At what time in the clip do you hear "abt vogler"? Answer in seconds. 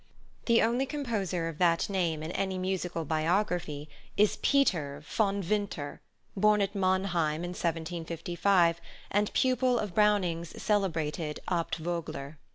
11.49-12.39